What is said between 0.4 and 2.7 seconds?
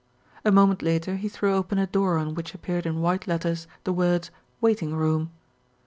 A moment later he threw open a door on which ap